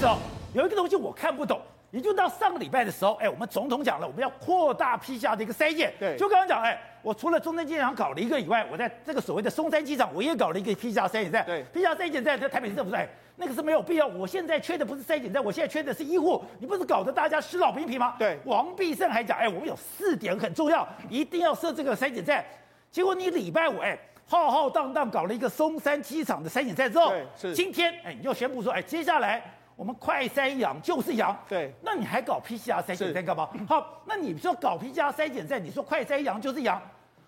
[0.00, 0.16] 是哦，
[0.54, 5.92] 有一个东西我看不懂，也就到上个礼拜的时候，哎，我们总统讲了，我们要扩大 PCR 的一个筛检。
[6.00, 11.44] 对，就刚刚讲，哎，我除了中山机场搞了一个以外，我在这个所谓的松山机场，我也搞了一个 PCR 筛检站。
[11.44, 14.06] 对，PCR 筛检站在台北市政府说，哎，那个是没有必要。
[14.06, 16.42] 我现在缺的不是筛检站，我现在缺的是医护。
[16.60, 18.14] 你不是搞得大家失老兵疲吗？
[18.18, 22.42] 对，王必胜还讲，哎，我们有四点很重要，一定要设这个筛检站。
[22.90, 23.98] 结果你礼拜五，哎。
[24.26, 29.42] 浩浩荡荡搞了一个松山机场的筛检站之后，是今天哎，你就宣布说，哎，接下来
[29.80, 33.48] 我们快筛阳就是阳，对，那你还搞 PCR 筛检站干嘛？
[33.66, 36.78] 好，那你说搞 PCR 筛检站，你说快筛阳就是阳，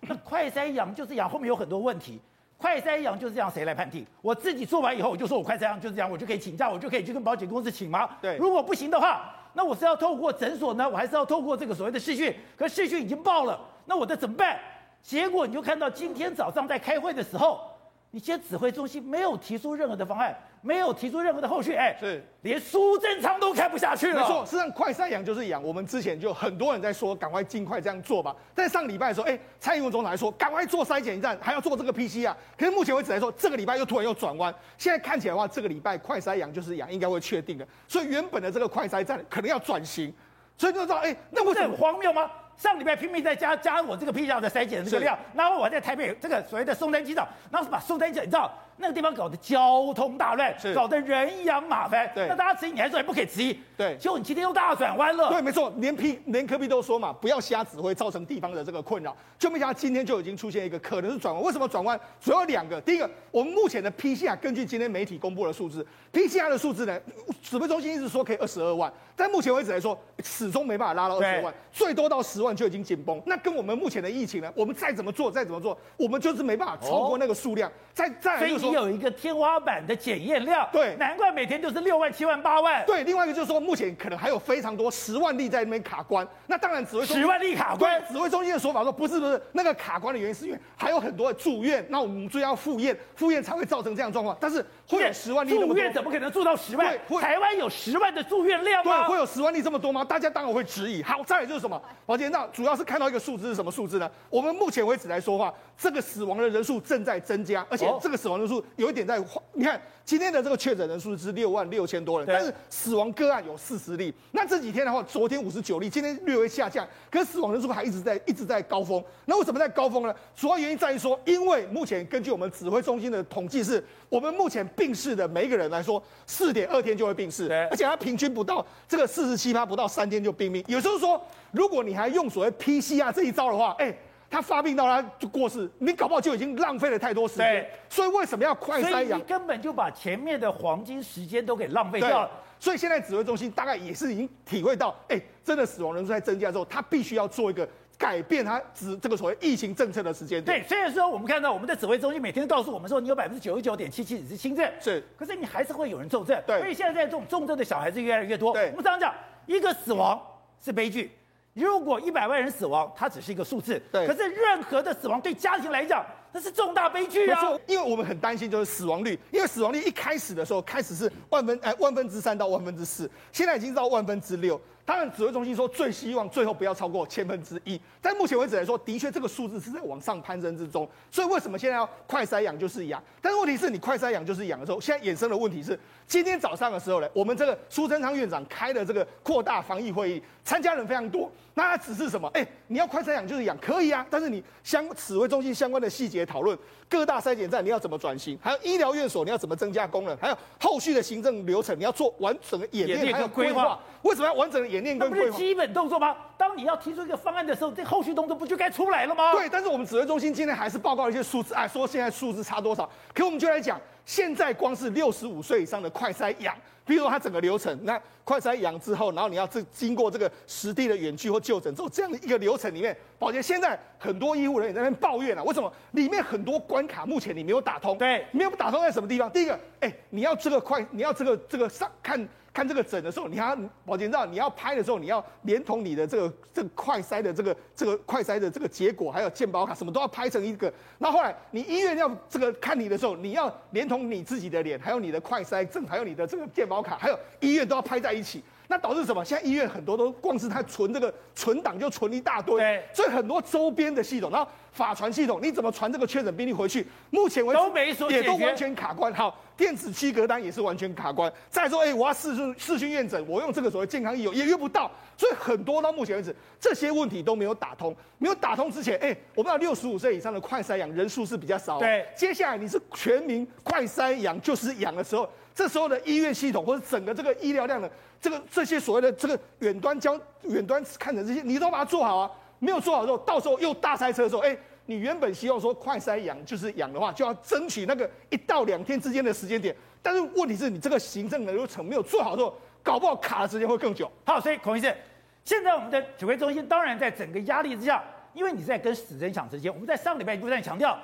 [0.01, 2.21] 那快筛阳就是阳，后面有很多问题，
[2.55, 4.05] 快筛阳就是这样，谁来判定？
[4.21, 8.07] 我自己做完以后，我就说我快筛阳就是这样，我就可以请假，我就可以去跟保险公司请吗？
[8.21, 12.31] 对，如果不行的话，那我是要透过诊所呢，我还是要透过这个所谓的视讯？
[12.55, 14.59] 可是视讯已经爆了，那我的怎么办？
[15.01, 17.72] 结果你就看到今天早上在开会的时候，
[18.15, 24.21] 你今天指挥中心没有提出任何的方案，没有提出任何的后续，哎，是连苏贞昌都看不下去了。
[24.21, 25.63] 没错，实际上快筛阳就是阳。
[25.63, 28.35] 我们之前就很多人在说，赶快尽快这样做吧。
[28.53, 32.35] 在上礼拜的时候，哎，蔡英文总统还说，赶快做筛检站，还要做这个 PCR。
[32.55, 34.53] 可是目前为止来说，这个礼拜又突然又转弯。
[34.77, 37.67] 现在看起来的话，这个礼拜快筛阳就是阳，应该会确定的。
[37.87, 40.13] 所以原本的这个快筛站可能要转型。
[40.55, 42.29] 所以就知道，哎，那不是很荒谬吗？
[42.57, 52.09] 上礼拜拼命在加加我这个 PCR 的筛检的这个料，然后我在台北这个所谓的松山机场，然后是把松山机场，你知道那个地方搞得交通大乱，搞得人仰马翻。
[52.13, 53.57] 对，那大家质疑，你还说也不可以质疑。
[53.77, 55.29] 对，结果你今天又大转弯了。
[55.29, 59.15] 对，没错，连批连科比都说嘛，不要瞎指挥，造成地方的这个困扰。
[59.37, 61.43] 就没想到今天就已经出现一个可能是转弯。
[61.43, 61.99] 为什么转弯？
[62.19, 62.79] 主要两个。
[62.81, 66.99] 第一个，我们目前的 PCR 根据今天媒体公布的数字，PCR 的数字呢，
[67.41, 73.21] 指挥中心一直说可以二十二万，但目前为止来说，始终没办法拉到二十万，最多到十万就已经紧绷。
[73.25, 77.71] 那跟我们目前的疫情呢，我们再怎么做，再怎么做，我们就是没办法超过那个数量。
[77.93, 82.83] 再再来就是你有一个天花板的检验量，对，难怪每天就是六万、七万、八万。
[82.85, 86.27] 对，另外一个就是说，目前可能还有非常多十万例在那边卡关。
[86.47, 94.35] 那当然，指挥中心十万例卡关，指挥中心的说法说不是不是，那个卡关的原因是因为还有很多的住院，那我们就要复验，复验才会造成这样状况。
[94.39, 96.97] 但是会有十万例住院怎么可能住到十万？
[97.21, 99.07] 台湾有十万的住院量吗？
[99.07, 100.03] 对，会有十万例这么多吗？
[100.03, 101.01] 大家当然会质疑。
[101.03, 101.81] 好，再来就是什么？
[102.05, 104.09] 王杰，那主要是看到一个数字是什么数字呢？
[104.29, 114.13] 我们目前为止来说话，这个死亡的人数正在增加，而且这个死亡人数有一点在，你看今天的这个确诊人数是六万六千多人，但是死亡个案有四十例。
[114.31, 119.01] 那这几天的话，昨天五十九例，今天略微下降，可是死亡人数还一直在一直在高峰。
[119.25, 120.13] 那为什么在高峰呢？
[120.35, 130.63] 主要原因在于说，因为目前根据我们指挥中心的统计，是我们目前病逝的每一个人来说，四点二天就会病逝，而且他平均不到这个四十七趴，不到三天就病命。
[130.67, 131.21] 有时候说。
[131.53, 133.95] 如果你还用所谓 PCR 这一招的话，哎，
[134.33, 137.45] 他发病到他就过世，你搞不好就已经浪费了太多时间。
[137.47, 139.19] 对，所以为什么要快筛阳？
[139.19, 142.31] 你根本就把前面的黄金时间都给浪费掉了。
[142.59, 150.43] 所以现在指挥中心大概也是已经体会到，哎，真的死亡人数在增加之后，他必须要做一个改变，他指这个所谓疫情政策的时间。
[150.43, 156.41] 对，虽然说我们看到我们的指挥中心每天都告诉我们说，你有百分之九十九点七七是轻症，是，可是你还是会有人重症。
[156.47, 158.51] 对，所以现在在这种重症的小孩子越来越多。
[158.51, 159.13] 对，我们常常讲，
[159.45, 160.19] 一个死亡
[160.59, 161.11] 是悲剧。
[161.53, 163.81] 如果一百万人死亡，它只是一个数字。
[163.91, 164.07] 对。
[164.07, 167.41] 可是任何的死亡对家庭来讲，那是重大悲剧啊。
[167.67, 174.59] 因为我们很担心就是死亡率，因为死亡率一开始的时候开始是万分哎万分之三到万分之四，现在已经到万分之六。
[174.85, 177.79] 当然，指挥中心说最希望最后不要超过千分之一。
[178.01, 180.85] 但目前为止来说，的确这个数字是在往上攀升之中。
[181.09, 183.01] 所以为什么现在要快筛阳就是阳？
[183.21, 191.31] 但是问题是你快筛阳就是阳的时候，现在衍生的问题是，今天早上的时候呢，我们这个苏贞昌院长开的这个扩大防疫会议，参加人非常多。
[191.55, 192.27] 那它只是什么？
[192.33, 194.05] 哎，你要快筛养就是养，可以啊。
[194.09, 196.57] 但是你相指挥中心相关的细节讨论，
[196.89, 203.79] 各大筛检站你要怎么转型，还有医疗院所你要怎么增加功能，还有后续的行政流程你要做完整的演练还有规划。
[204.01, 205.25] 为什么要完整的演练跟规划？
[205.27, 206.15] 不是基本动作吗？
[206.37, 209.31] 当你要提出一个方案的时候，这后续动作不就该出来了吗？
[209.33, 212.89] 对，但是我们指挥中心今天还是报告一些数字，哎，说现在数字差多少？
[213.13, 216.53] 可我们就来讲，现在光是六十五岁以上的快筛阳，
[216.85, 227.97] 比如说它整个流程，那快筛阳之后，然后你要这经过这个实地的远距或就诊之后，这样的一个流程里面，保洁现在很多医护人员在那边抱怨啊，为什么里面很多关卡目前你没有打通？
[227.97, 229.29] 对，没有打通在什么地方？
[229.31, 232.27] 第一个，哎，你要这个快，你要这个这个上看。
[232.53, 240.71] 看这个诊的时候，你要保健照，你要拍的时候，你要连同你的这个这个快筛的这个这个快筛的这个结果，还有健保卡，什么都要拍成一个。
[240.97, 246.67] 那后来你医院要这个看你的时候，你要连同你自己的脸，还有你的快筛证，还有你的这个健。
[246.67, 248.41] 保卡，还有医院都要拍在一起。
[248.67, 249.23] 那导致什么？
[249.23, 256.87] 现在医院很多都光是它存这个存档就存一大堆，对，所以很多周边的系统，然后法传系统，你怎么传这个确诊病例回去？
[257.09, 259.13] 目前为止都没说也都完全卡关。
[259.13, 261.31] 好，电子七格单也是完全卡关。
[261.49, 267.95] 再说，哎、欸，我要视讯视讯验诊，我用这个所谓健康益友也约不到，所以很多到目前为止这些问题都没有打通。
[268.17, 271.79] 没有打通之前，哎、欸，我们知道六十五岁以上的快筛阳人数是比较少。
[271.79, 275.29] 对，接下来你是全民快筛阳就是阳的时候。
[275.55, 277.89] 这时候的医院系统或者整个这个医疗量的
[278.19, 282.31] 这个这些所谓的这个远端交远端看诊这些，你都把它做好啊。
[282.59, 289.75] 没有做好之后，到时候又大塞车的时候，哎，你原本希望说快塞氧就是氧的话，就要争取那个一到两天之间的时间点。
[290.01, 294.09] 但是问题是你这个行政的流程没有做好之后，搞不好卡的时间会更久。
[294.25, 294.95] 好，所以孔医生，
[295.43, 298.01] 现在我们的指挥中心当然在整个压力之下，
[298.33, 299.69] 因为你在跟死神抢时间。
[299.69, 300.97] 我们在上礼拜不断强调，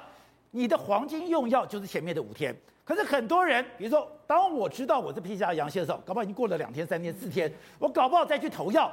[0.51, 2.55] 你的黄金用药就是前面的五天。
[2.89, 8.91] 可是很多人，比如说，当我知道我是 PCR 阳性的时候，搞不好已经过了两天、三天、四天，我搞不好再去投药，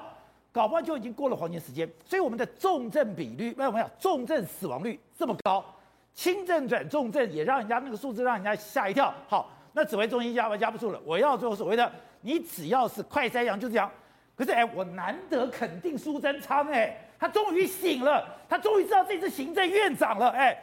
[0.53, 1.91] 搞不好就已经过了黄金时间。
[2.05, 5.65] 所以我们的重症比率，没有没有，重症死亡率这么高，
[6.13, 9.11] 轻症转重症也让人家那个数字让人家吓一跳。
[9.29, 11.91] 好，那指挥中心压不压不住了，我要做所谓的，
[12.21, 13.91] 你只要是快筛阳就这样。
[14.37, 20.55] 可是哎，我难得肯定苏贞昌哎，他终于醒了，他终于知道这次行政院长了哎，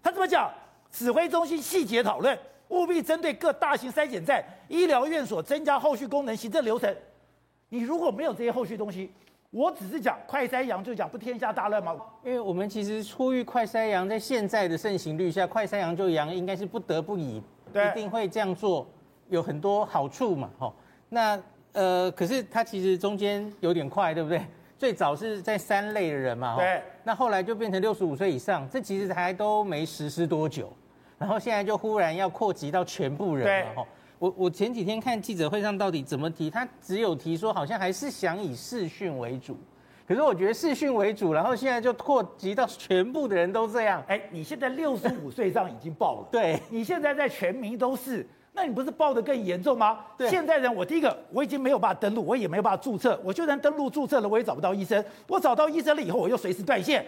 [0.00, 0.48] 他怎么讲？
[0.92, 2.38] 指挥中心细节讨论。
[2.68, 6.94] 务必针对各大型筛检站、医疗院所增加后续功能、行政流程。
[7.68, 9.10] 你如果没有这些后续东西，
[9.50, 11.96] 我只是讲快筛阳就讲不天下大乱吗？
[12.24, 17.42] 因为我们其实呼吁快筛阳，在现在的盛行率下，快筛阳就阳，应该是不得不已，
[17.72, 18.86] 对一定会这样做，
[19.28, 20.74] 有很多好处嘛，吼。
[21.08, 21.40] 那
[21.72, 24.42] 呃，可是它其实中间有点快，对不对？
[24.78, 26.82] 最早是在三类的人嘛，对。
[27.02, 30.72] 那后来就变成六十五岁以上，这其实还都没实施多久。
[31.18, 33.86] 然后现在就忽然要扩及到全部人了哈。
[34.18, 39.56] 我我前几天看记者会上到底怎么提，他只有提说好像还是想以视讯为主。
[40.06, 44.02] 可是我觉得视讯为主，然后现在就扩及到全部的人都这样。
[44.08, 50.00] 哎，你现在六十五岁上已经报了， 对，你现在在全民都是，那你不是报的更严重吗？
[50.16, 55.04] 对，现在人我第一个我已经没有办法登录，我也没有办法注册，我就算登录注册了，我也找不到医生。
[55.26, 57.04] 我找到医生了以后，我又随时断线。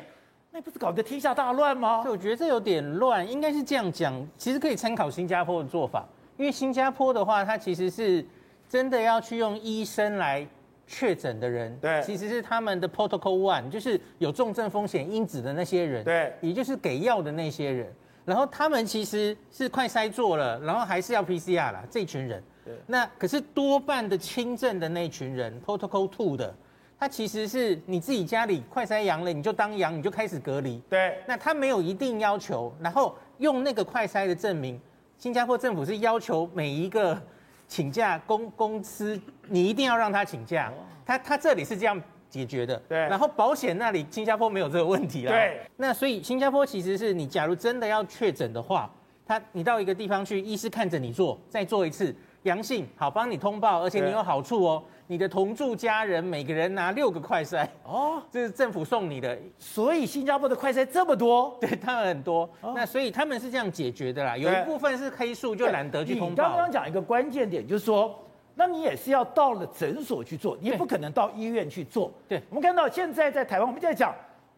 [0.53, 2.03] 那不是搞个天下大乱吗？
[2.09, 4.13] 我觉得这有点乱，应该是这样讲。
[4.37, 6.05] 其实可以参考新加坡的做法，
[6.37, 8.25] 因为新加坡的话，它其实是
[8.69, 10.45] 真的要去用医生来
[10.89, 17.93] 确诊的人，对，其实是他们的 protocol one，就是有重症风险因子的那些人，对，也就是给药的那些人。
[18.25, 22.43] 然后他们其实是快筛做了，然后还是要 PCR 啦，这群人。
[22.65, 26.53] 对，那可是多半的轻症的那群人，protocol two 的。
[27.01, 30.79] 他其实是你自己家里快筛阳了，你就当阳，你就开始隔离。
[30.87, 34.79] 对，那它没有一定要求，然后用那个快筛的证明。
[35.17, 37.19] 新加坡政府是要求每一个
[37.67, 39.19] 请假公公司，
[39.49, 40.71] 你一定要让他请假。
[41.07, 41.99] 他他这里是这样
[42.29, 42.77] 解决的。
[42.87, 45.33] 对，然后保险那里新加坡没有这个问题了。
[45.33, 48.91] 对，那所以新加坡其实是你假如真的要确诊的话，
[49.25, 54.83] 他你到一个地方去，医师看着你做，再做一次阳性，好帮你通报，而且你有好处哦。
[55.11, 64.37] 你的同住家人每个人拿六个快筛哦， 这是政府送你的，所以新加坡的快筛这么多， 对他们很多，哦、那所以他们是这样解决的啦。
[64.37, 66.31] 有一部分是黑数，就懒得去通报。
[66.31, 68.17] 你刚刚讲一个关键点，就是说，
[68.55, 72.13] 那你也是要到了诊所去做，你也不可能到医院去做。
[72.29, 74.15] 对，我们看到现在在台湾，我们在讲，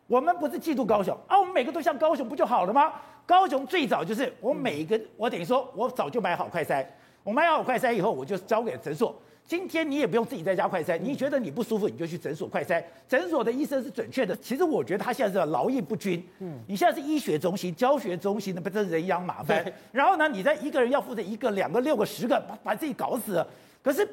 [0.07, 2.93] 我们不是嫉妒高雄啊，我们每个都像高雄不就好了吗？
[3.25, 6.85] 高雄最早就是我每一个，嗯、我等于说我早就买好快筛，
[7.25, 9.19] 我买好快筛以后，我就交给诊所。
[9.45, 12.83] 今天你也不用自己在家快筛，你觉得你不舒服，你就去诊所快筛。
[13.07, 14.35] 诊所的医生是准确的。
[14.37, 16.25] 其实我觉得他现在是劳逸不均。
[16.39, 19.63] 嗯，你现在是医学中心、教学中心，那不是人仰马翻。
[19.91, 23.47] 然后呢，你在一个人要负责一个、两个、六个、十个，把把自己搞死了。
[23.83, 24.09] 可是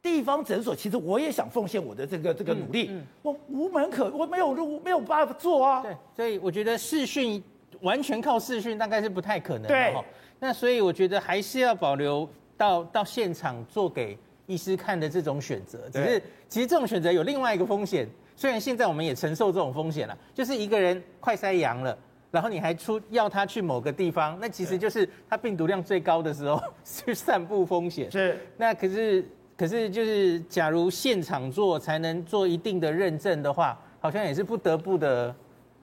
[0.00, 2.90] 地方诊所，其实我也想奉献我的这个这个努力。
[3.20, 5.82] 我无门可，我没有路，没有办法做啊。
[5.82, 7.42] 对，所以我觉得视讯
[7.82, 9.68] 完全靠视讯大概是不太可能的。
[9.68, 9.94] 对，
[10.38, 12.26] 那所以我觉得还是要保留
[12.56, 14.16] 到到现场做给。
[14.48, 18.08] 医师看的这种选择，只是其实这种选择有另外一个风险。
[18.34, 21.96] 虽然现在我们也承受这种风险了，就是一个人快筛阳了，
[22.30, 28.10] 然后你还出要他去某个地方，那其实就是他病毒量最高的时候 去散布风险。
[28.10, 35.34] 是，那可是可是就是假如现场做才能做一定的认证的话，好像也是不得不的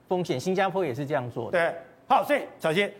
[0.08, 0.40] 风险。
[0.40, 1.58] 新加坡也是这样做的。
[1.58, 1.74] 对，
[2.08, 2.90] 好，所以小心。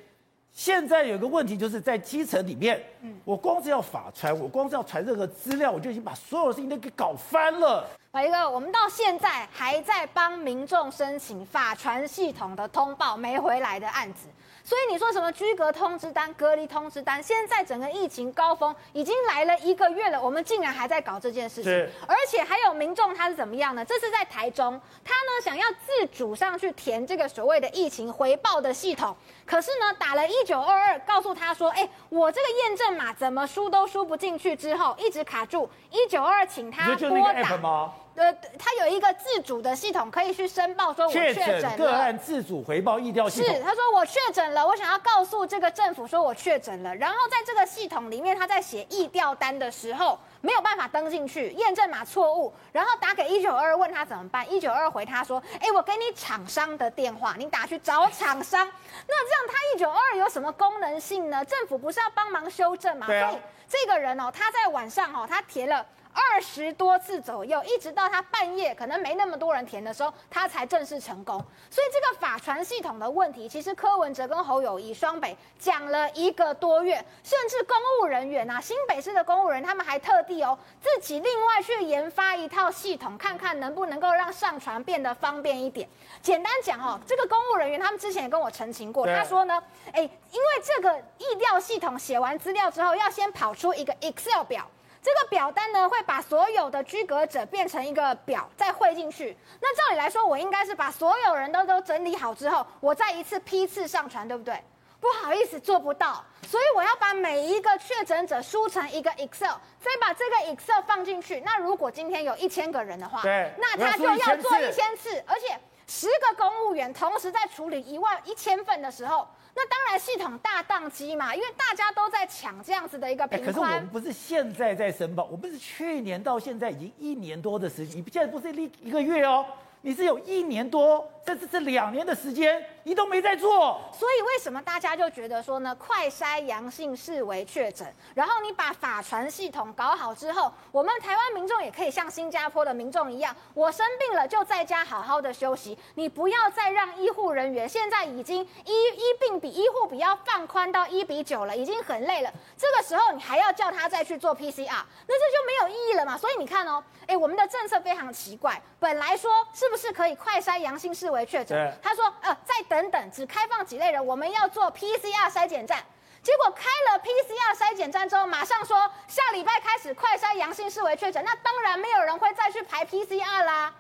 [0.57, 2.83] 现在有个问题，就是在基层里面，
[3.27, 7.87] 我光是要法传，我光是要传任何资料，我就已经把所有的事情都给搞翻了。
[8.17, 14.27] 玮哥，我们到现在还在帮民众申请法传系统的通报没回来的案子，
[14.65, 21.71] 所以你说什么居隔通知单、隔离通知单，现在整个疫情高峰已经来了一个月了，我们竟然还在搞这件事情，
[22.09, 23.85] 而且还有民众他是怎么样呢？
[23.85, 37.93] 这是在台中，他呢想要自主上去填这个所谓的疫情回报的系统，可是呢打了一九二二，告诉他说，哎，我这个验证码怎么输都输不进去，之后一直卡住，一九二二请他拨打。
[38.17, 41.77] 呃，他有一个自主的系统，可以去申报说我确诊了。
[41.77, 43.55] 个案自主回报疫调系统。
[43.55, 46.95] 是，他说我确诊了，我想要告诉这个政府说我确诊了。
[46.97, 58.67] 然后在这个系统里面，他在写疫调单的时候没有办法登进去，验证码错误，然后打给一九二二问他怎么办，一九二二回他说，哎，我给你厂商的电话，你打去找厂商。
[59.07, 61.45] 那这样他一九二二有什么功能性呢？
[61.45, 63.07] 政府不是要帮忙修正吗？
[63.07, 63.31] 对啊。
[63.69, 65.85] 所以这个人哦，他在晚上哦，他填了。
[66.17, 71.37] 二十多次左右，一直到他半夜可能没那么多人填的时候，他才正式成功。
[71.71, 85.87] 所以这个法传系统的问题，其实柯文哲跟侯友谊双北讲了一个多月，甚至公务人员啊，新北市的公务人员他们还特地哦自己另外去研发一套系统，看看能不能够让上传变得方便一点。
[86.23, 94.67] 简单讲哦，这个公务人员他们之前也跟我澄清过，他说呢，哎，因为这个意调系统写完资料之后，要先跑出一个 Excel 表。
[95.07, 99.37] 这个表单呢，会把所有的居格者变成一个表，再汇进去。
[99.61, 104.61] 那照理来说，我应该是把所有人都都整理好之后，我再一次批次上传，对不对？
[104.99, 106.25] 不好意思，做不到。
[106.43, 111.41] 所以我要把每一个确诊者输成一个 Excel，再把这个 Excel 放进去。
[111.43, 119.29] 那如果今天有一千个人的话，对，那他就要做一千次，而且十个公务员同时在处理一万一千份的时候。
[119.57, 123.47] 那当然，系统大宕机嘛，因为大家都在抢这样子的一个平宽。
[123.47, 129.47] 可是我们不是现在在申报，我们是去年到现在已经一年多的时间，你现在不是一一个月哦。
[129.81, 133.81] 你是有一年多，甚至是两年的时间，你都没在做。
[133.93, 135.75] 所以为什么大家就觉得说呢？
[135.75, 145.77] 快筛阳性视为确诊，然后你把法传系统搞好之后，我们台湾民众也可以像新加坡的民众一样，我生病了就在家好好的休息。
[145.97, 152.31] 你不要再让医护人员现在已经医医病比医护比要放宽到一比九了，已经很累了。
[152.57, 154.69] 这个时候你还要叫他再去做 PCR，
[155.07, 156.17] 那这就没有意义了嘛。
[156.17, 159.87] 所以你看哦，哎，我们的政策非常奇怪，本来说是不是？
[159.87, 161.73] 是可以快筛阳性视为确诊。
[161.81, 165.83] 他说，呃，再等等等，只开放几类人，我们要做 PCR 筛检站。
[166.23, 168.77] 结果开了 PCR 筛检站之后，马上说
[169.09, 173.73] 下礼拜开始快筛阳性视为确诊，那当然没有人会再去排 PCR 啦。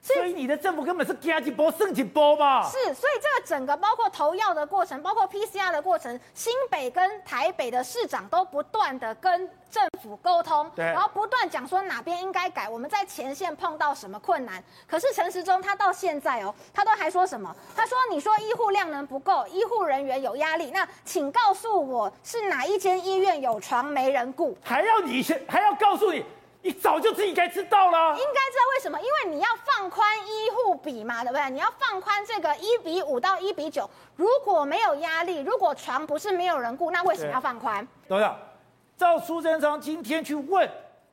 [0.00, 2.62] 所以，你的政府根本是加一波剩一波嘛？
[2.64, 14.62] 是，所以这个整个包括投药的过程，包括 PCR 的过程，新北跟台北的市长都不断的跟政府沟通，对，然后不断讲说哪边应该改，我们在前线碰到什么困难。
[14.86, 17.54] 可是陈时中他到现在哦，他都还说什么？
[17.76, 24.56] 他说你说医护量能不够，医护人员有压力，那请告诉我是哪一间医院有床没人顾？
[24.62, 26.24] 还要你先，还要告诉你。
[26.60, 28.98] 你早就自己该知道了，应该知道为什么？
[29.00, 31.50] 因为你要放宽医护比嘛，对不对？
[31.50, 37.86] 你要放宽这个一比五到一比九，如果没有压力，如果床不是没有人顾，那为什么要放宽？
[38.08, 38.36] 董事长，
[38.96, 40.68] 照苏贞昌今天去问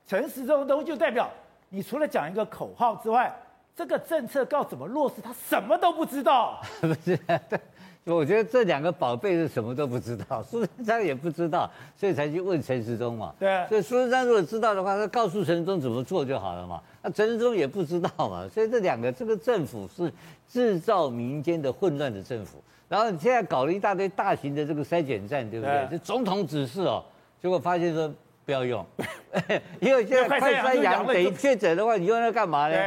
[0.08, 1.30] 陈时中的东西，就代表
[1.70, 3.34] 你除了讲一个口号之外，
[3.76, 6.60] 这个政策要怎么落实，他什么都不知道。
[6.82, 7.20] 不是。
[8.14, 13.34] 我觉得这两个宝贝是什么都不知道，苏贞昌也不知道，所以才去问陈时中嘛。
[13.40, 13.66] 对。
[13.68, 16.80] 所以苏贞昌如果知道的话，他告诉陈时中怎么做就好了嘛。
[17.02, 20.14] 那陈时中也不知道嘛，所以这两个这个政府是
[20.48, 22.64] 制造民间的混乱的政府。
[22.88, 25.88] 然后你现在搞了一大堆大型的这个筛检站，对不对？
[25.90, 27.04] 这总统指示哦，
[27.42, 28.14] 结果发现说
[28.46, 28.86] 不要用，
[29.82, 32.78] 因为现在快筛阳等于确诊的话，你用那干嘛呢？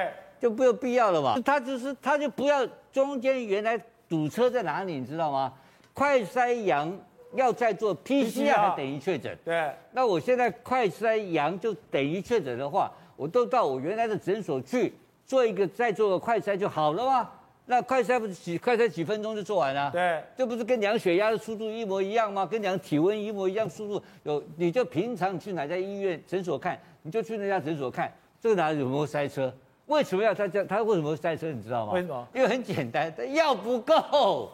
[0.40, 1.34] 就没有必要了嘛。
[1.44, 3.76] 他就是他就不要中间原来。
[4.08, 4.94] 堵车在哪里？
[4.94, 5.52] 你知道吗？
[5.92, 6.96] 快筛阳
[7.34, 9.36] 要再做 PCR 还等于确诊。
[9.44, 9.70] 对。
[9.92, 14.94] 那我现在快筛阳就等于确诊的话，我都到我原来的诊所去
[15.26, 17.30] 做一个，再做个快筛就好了吗？
[17.66, 19.90] 那快筛不是几快筛几分钟就做完了？
[19.90, 20.22] 对。
[20.36, 22.46] 这不是跟量血压的速度一模一样吗？
[22.46, 24.02] 跟量体温一模一样速度。
[24.22, 28.10] 有你就平常去哪家医院诊所看，你就去那家诊所看，
[28.40, 29.52] 这个哪里有没有塞车？
[29.88, 30.68] 为什么要他这样？
[30.68, 31.50] 他为什么会塞车？
[31.50, 31.92] 你知道吗？
[31.92, 32.28] 为什么？
[32.34, 34.50] 因为很简单，他药不够，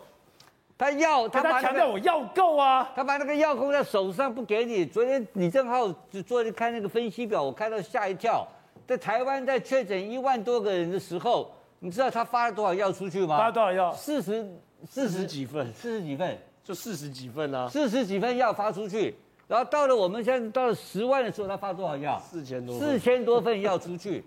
[0.78, 4.86] 他药他把、那个、他强调我药够啊，他把那个药控在手上不给你。
[4.86, 8.46] 昨天李正浩就坐着看那个分析表，我看到吓一跳。
[8.86, 11.50] 在台湾在确诊一万多个人的时候，
[11.80, 13.36] 你知道他发了多少药出去吗？
[13.36, 13.92] 发了多少药？
[13.92, 14.46] 四十
[14.86, 17.68] 四十几份，四十几份，就四十几份啊。
[17.68, 19.16] 四十几份药发出去，
[19.48, 22.20] 然后到了我们现在到了十万的时候，他发多少药？
[22.20, 24.24] 四千多，四千多份药出去。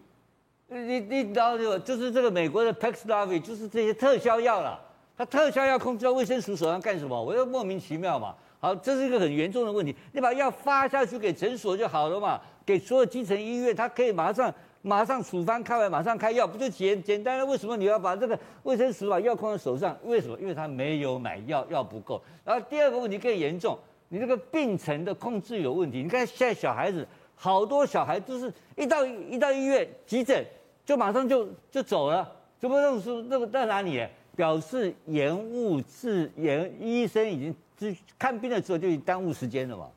[0.69, 4.79] 你你知道就就是这个美国的 Paxlovid 就是这些特效药了，
[5.17, 7.21] 他特效药控制到卫生署手上干什么？
[7.21, 8.36] 我又莫名其妙嘛。
[8.59, 9.95] 好，这是一个很严重的问题。
[10.12, 17.45] 你把药发下去给诊所就好了嘛，给所有基层医院，他可以马上马上处方开完，马上开药，不就简简单了？
[17.45, 19.95] 为什么你要把这个卫生署把药控在手上？
[20.03, 20.38] 为什么？
[20.39, 22.19] 因为他没有买药，药不够。
[22.43, 23.77] 然后第二个问题更严重，
[24.09, 26.01] 你这个病程的控制有问题。
[26.01, 30.43] 你看现在小孩子，好多小孩都是一到一到医院急诊
[30.88, 34.08] 就马上就就走了，怎么那种说那个在哪里？
[34.38, 39.89] 表示延误治延，医生已经看病的时候就已经耽误时间了嘛。